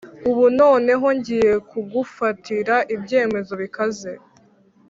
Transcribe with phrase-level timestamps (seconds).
[0.29, 4.11] Ubu noneho ngiye kugufatira ibyemezo bikaze